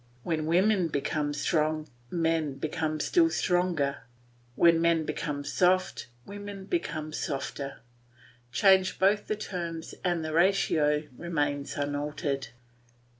When 0.23 0.47
women 0.47 0.87
become 0.87 1.31
strong, 1.31 1.87
men 2.09 2.55
become 2.55 2.99
still 2.99 3.29
stronger; 3.29 3.97
when 4.55 4.81
men 4.81 5.05
become 5.05 5.43
soft, 5.45 6.07
women 6.25 6.65
become 6.65 7.13
softer; 7.13 7.81
change 8.51 8.97
both 8.97 9.27
the 9.27 9.35
terms 9.35 9.93
and 10.03 10.25
the 10.25 10.33
ratio 10.33 11.03
remains 11.15 11.75
unaltered. 11.77 12.47